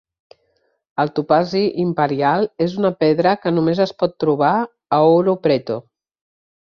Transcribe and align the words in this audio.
El 1.03 1.11
topazi 1.19 1.61
imperial 1.83 2.49
és 2.67 2.75
una 2.81 2.91
pedra 3.03 3.35
que 3.43 3.53
només 3.59 3.83
es 3.89 3.93
pot 4.01 4.17
trobar 4.25 4.51
a 4.59 5.01
Ouro 5.13 5.37
Preto. 5.45 5.79